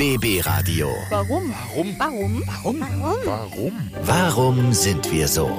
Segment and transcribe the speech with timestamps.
[0.00, 0.88] BB Radio.
[1.10, 1.52] Warum?
[1.52, 1.94] Warum?
[1.98, 2.44] Warum?
[2.46, 2.80] Warum?
[3.26, 3.72] Warum?
[4.02, 5.50] Warum sind wir so?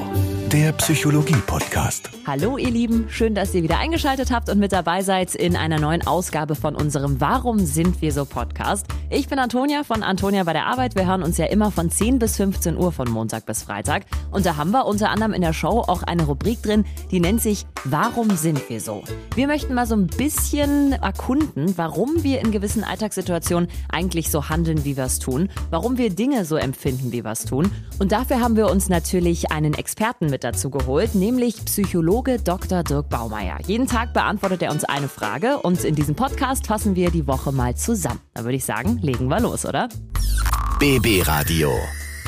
[0.51, 2.09] Der Psychologie-Podcast.
[2.27, 5.79] Hallo ihr Lieben, schön, dass ihr wieder eingeschaltet habt und mit dabei seid in einer
[5.79, 8.87] neuen Ausgabe von unserem Warum sind wir so Podcast.
[9.09, 10.95] Ich bin Antonia von Antonia bei der Arbeit.
[10.95, 14.05] Wir hören uns ja immer von 10 bis 15 Uhr von Montag bis Freitag.
[14.31, 17.41] Und da haben wir unter anderem in der Show auch eine Rubrik drin, die nennt
[17.41, 19.03] sich Warum sind wir so?
[19.33, 24.85] Wir möchten mal so ein bisschen erkunden, warum wir in gewissen Alltagssituationen eigentlich so handeln,
[24.85, 27.71] wie wir es tun, warum wir Dinge so empfinden, wie wir es tun.
[27.99, 32.83] Und dafür haben wir uns natürlich einen Experten mit dazu geholt, nämlich Psychologe Dr.
[32.83, 33.57] Dirk Baumeier.
[33.67, 37.51] Jeden Tag beantwortet er uns eine Frage und in diesem Podcast fassen wir die Woche
[37.51, 38.21] mal zusammen.
[38.33, 39.89] Da würde ich sagen, legen wir los, oder?
[40.79, 41.71] BB Radio.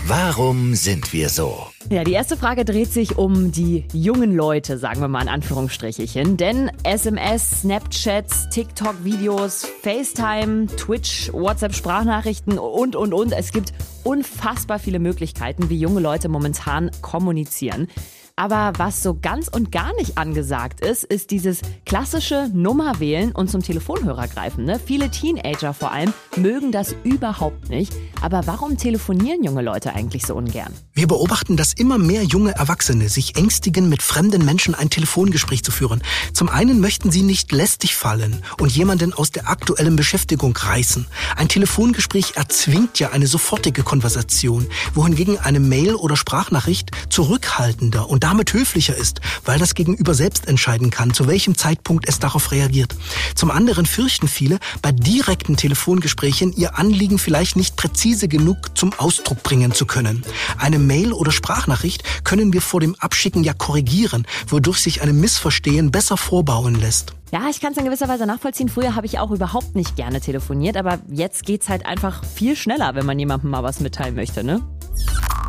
[0.05, 1.67] Warum sind wir so?
[1.89, 6.35] Ja, die erste Frage dreht sich um die jungen Leute, sagen wir mal in Anführungsstrichen.
[6.35, 13.31] Denn SMS, Snapchats, TikTok-Videos, FaceTime, Twitch, WhatsApp-Sprachnachrichten und, und, und.
[13.31, 13.71] Es gibt
[14.03, 17.87] unfassbar viele Möglichkeiten, wie junge Leute momentan kommunizieren.
[18.35, 23.51] Aber was so ganz und gar nicht angesagt ist, ist dieses klassische Nummer wählen und
[23.51, 24.65] zum Telefonhörer greifen.
[24.65, 24.79] Ne?
[24.83, 27.93] Viele Teenager vor allem mögen das überhaupt nicht.
[28.21, 30.73] Aber warum telefonieren junge Leute eigentlich so ungern?
[30.93, 35.71] Wir beobachten, dass immer mehr junge Erwachsene sich ängstigen, mit fremden Menschen ein Telefongespräch zu
[35.71, 36.01] führen.
[36.33, 41.05] Zum einen möchten sie nicht lästig fallen und jemanden aus der aktuellen Beschäftigung reißen.
[41.35, 48.53] Ein Telefongespräch erzwingt ja eine sofortige Konversation, wohingegen eine Mail oder Sprachnachricht zurückhaltender und damit
[48.53, 52.95] höflicher ist, weil das Gegenüber selbst entscheiden kann, zu welchem Zeitpunkt es darauf reagiert.
[53.35, 59.43] Zum anderen fürchten viele, bei direkten Telefongesprächen ihr Anliegen vielleicht nicht präzise genug zum Ausdruck
[59.43, 60.23] bringen zu können.
[60.57, 65.91] Eine Mail oder Sprachnachricht können wir vor dem Abschicken ja korrigieren, wodurch sich ein Missverstehen
[65.91, 67.13] besser vorbauen lässt.
[67.33, 68.69] Ja, ich kann es in gewisser Weise nachvollziehen.
[68.69, 72.95] Früher habe ich auch überhaupt nicht gerne telefoniert, aber jetzt geht's halt einfach viel schneller,
[72.95, 74.61] wenn man jemandem mal was mitteilen möchte, ne?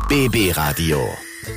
[0.09, 0.99] BB Radio.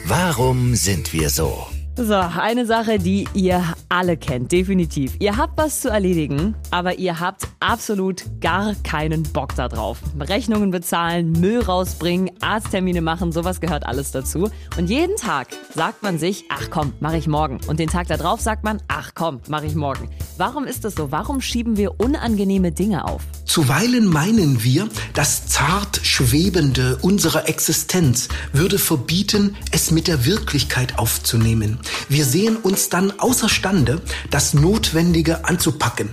[0.04, 1.66] Warum sind wir so?
[1.96, 5.16] So, eine Sache, die ihr alle kennt, definitiv.
[5.18, 9.98] Ihr habt was zu erledigen, aber ihr habt absolut gar keinen Bock da drauf.
[10.20, 14.48] Rechnungen bezahlen, Müll rausbringen, Arzttermine machen, sowas gehört alles dazu.
[14.76, 17.58] Und jeden Tag sagt man sich, ach komm, mach ich morgen.
[17.66, 20.08] Und den Tag darauf sagt man, ach komm, mach ich morgen.
[20.36, 21.10] Warum ist das so?
[21.10, 23.24] Warum schieben wir unangenehme Dinge auf?
[23.48, 31.80] Zuweilen meinen wir, das zart Schwebende unserer Existenz würde verbieten, es mit der Wirklichkeit aufzunehmen.
[32.10, 36.10] Wir sehen uns dann außerstande, das Notwendige anzupacken.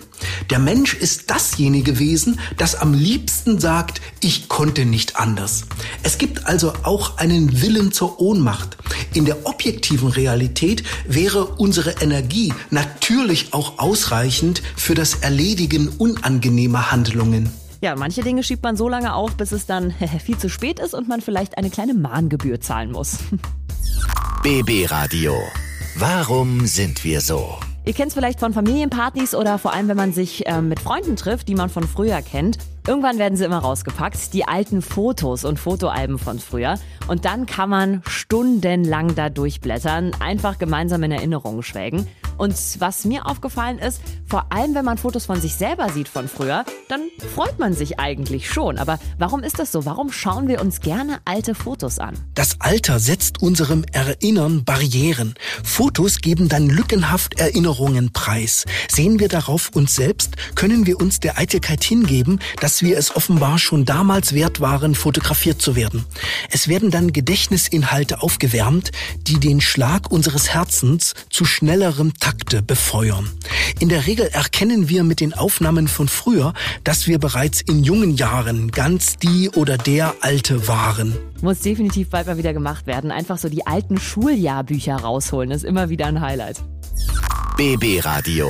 [0.49, 5.63] Der Mensch ist dasjenige Wesen, das am liebsten sagt, ich konnte nicht anders.
[6.03, 8.77] Es gibt also auch einen Willen zur Ohnmacht.
[9.13, 17.49] In der objektiven Realität wäre unsere Energie natürlich auch ausreichend für das Erledigen unangenehmer Handlungen.
[17.81, 19.93] Ja, manche Dinge schiebt man so lange auf, bis es dann
[20.23, 23.17] viel zu spät ist und man vielleicht eine kleine Mahngebühr zahlen muss.
[24.43, 25.35] BB Radio.
[25.95, 27.57] Warum sind wir so?
[27.87, 31.15] Ihr kennt es vielleicht von Familienpartys oder vor allem, wenn man sich äh, mit Freunden
[31.15, 32.57] trifft, die man von früher kennt.
[32.87, 36.79] Irgendwann werden sie immer rausgepackt, die alten Fotos und Fotoalben von früher.
[37.07, 42.07] Und dann kann man stundenlang da durchblättern, einfach gemeinsam in Erinnerungen schwelgen.
[42.37, 46.27] Und was mir aufgefallen ist, vor allem wenn man Fotos von sich selber sieht von
[46.27, 47.01] früher, dann
[47.33, 48.77] freut man sich eigentlich schon.
[48.77, 49.85] Aber warum ist das so?
[49.85, 52.15] Warum schauen wir uns gerne alte Fotos an?
[52.33, 55.35] Das Alter setzt unserem Erinnern Barrieren.
[55.63, 58.65] Fotos geben dann lückenhaft Erinnerungen preis.
[58.89, 63.59] Sehen wir darauf uns selbst, können wir uns der Eitelkeit hingeben, dass wir es offenbar
[63.59, 66.05] schon damals wert waren, fotografiert zu werden.
[66.49, 68.91] Es werden dann Gedächtnisinhalte aufgewärmt,
[69.21, 73.29] die den Schlag unseres Herzens zu schnellerem Takte befeuern.
[73.79, 78.15] In der Regel erkennen wir mit den Aufnahmen von früher, dass wir bereits in jungen
[78.15, 81.15] Jahren ganz die oder der Alte waren.
[81.43, 83.11] Muss definitiv bald mal wieder gemacht werden.
[83.11, 86.63] Einfach so die alten Schuljahrbücher rausholen, ist immer wieder ein Highlight.
[87.57, 88.49] BB Radio.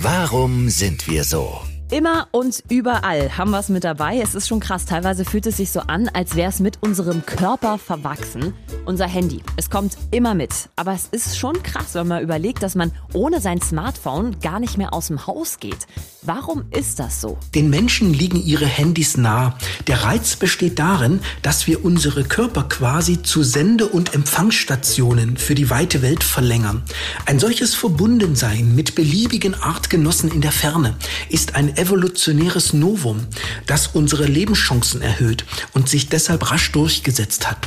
[0.00, 1.60] Warum sind wir so?
[1.94, 4.18] Immer und überall haben wir es mit dabei.
[4.20, 4.84] Es ist schon krass.
[4.84, 8.52] Teilweise fühlt es sich so an, als wäre es mit unserem Körper verwachsen.
[8.84, 9.44] Unser Handy.
[9.56, 10.70] Es kommt immer mit.
[10.74, 14.76] Aber es ist schon krass, wenn man überlegt, dass man ohne sein Smartphone gar nicht
[14.76, 15.86] mehr aus dem Haus geht.
[16.22, 17.38] Warum ist das so?
[17.54, 19.56] Den Menschen liegen ihre Handys nah.
[19.86, 25.68] Der Reiz besteht darin, dass wir unsere Körper quasi zu Sende- und Empfangsstationen für die
[25.68, 26.82] weite Welt verlängern.
[27.26, 30.96] Ein solches Verbundensein mit beliebigen Artgenossen in der Ferne
[31.28, 33.26] ist ein evolutionäres Novum,
[33.66, 35.44] das unsere Lebenschancen erhöht
[35.74, 37.58] und sich deshalb rasch durchgesetzt hat.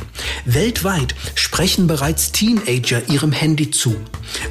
[0.44, 3.94] Weltweit sprechen bereits Teenager ihrem Handy zu.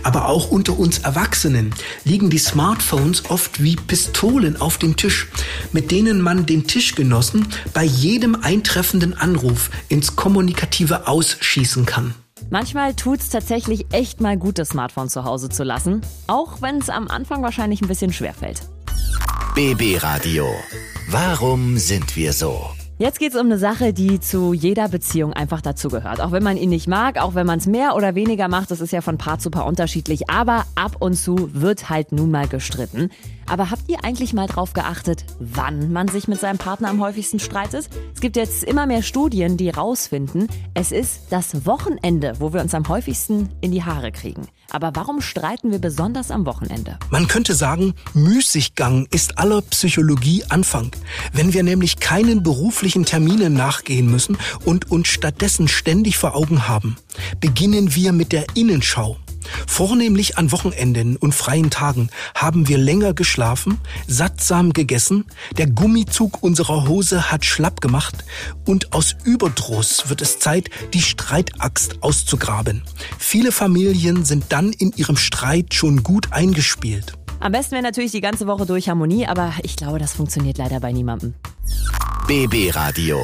[0.04, 1.76] Aber auch unter uns Erwachsenen
[2.06, 5.28] liegen die Smartphones oft wie Pistolen auf dem Tisch,
[5.74, 12.14] mit denen man den Tischgenossen bei jedem eintreffenden Anruf ins kommunikative Ausschießen kann.
[12.50, 16.90] Manchmal tut's tatsächlich echt mal gut, das Smartphone zu Hause zu lassen, auch wenn es
[16.90, 18.62] am Anfang wahrscheinlich ein bisschen schwerfällt.
[19.58, 20.54] BB Radio.
[21.10, 22.62] Warum sind wir so?
[23.00, 26.22] Jetzt geht's um eine Sache, die zu jeder Beziehung einfach dazugehört.
[26.22, 28.82] Auch wenn man ihn nicht mag, auch wenn man es mehr oder weniger macht, das
[28.82, 30.30] ist ja von Paar zu Paar unterschiedlich.
[30.30, 33.10] Aber ab und zu wird halt nun mal gestritten.
[33.50, 37.40] Aber habt ihr eigentlich mal drauf geachtet, wann man sich mit seinem Partner am häufigsten
[37.40, 37.90] streitet?
[38.14, 42.76] Es gibt jetzt immer mehr Studien, die rausfinden, es ist das Wochenende, wo wir uns
[42.76, 44.48] am häufigsten in die Haare kriegen.
[44.72, 46.98] Aber warum streiten wir besonders am Wochenende?
[47.10, 50.92] Man könnte sagen, Müßiggang ist aller Psychologie Anfang.
[51.34, 56.98] Wenn wir nämlich keinen beruflichen Terminen nachgehen müssen und uns stattdessen ständig vor Augen haben,
[57.40, 59.18] beginnen wir mit der Innenschau.
[59.68, 65.26] Vornehmlich an Wochenenden und freien Tagen haben wir länger geschlafen, sattsam gegessen,
[65.58, 68.24] der Gummizug unserer Hose hat schlapp gemacht
[68.66, 72.84] und aus Überdruss wird es Zeit, die Streitaxt auszugraben.
[73.18, 77.14] Viele Familien sind dann in ihrem Streit schon gut eingespielt.
[77.40, 80.80] Am besten wäre natürlich die ganze Woche durch Harmonie, aber ich glaube, das funktioniert leider
[80.80, 81.36] bei niemandem.
[82.28, 83.20] BB Radio.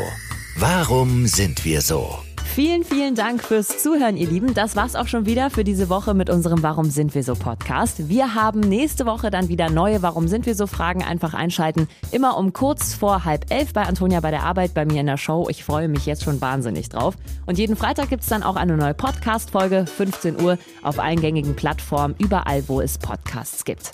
[0.55, 2.19] Warum sind wir so?
[2.53, 4.53] Vielen, vielen Dank fürs Zuhören, ihr Lieben.
[4.53, 8.09] Das war's auch schon wieder für diese Woche mit unserem Warum sind wir so Podcast.
[8.09, 11.03] Wir haben nächste Woche dann wieder neue Warum sind wir so Fragen.
[11.03, 11.87] Einfach einschalten.
[12.11, 15.17] Immer um kurz vor halb elf bei Antonia bei der Arbeit, bei mir in der
[15.17, 15.47] Show.
[15.49, 17.15] Ich freue mich jetzt schon wahnsinnig drauf.
[17.47, 22.13] Und jeden Freitag gibt's dann auch eine neue Podcast-Folge, 15 Uhr, auf allen gängigen Plattformen,
[22.19, 23.93] überall, wo es Podcasts gibt.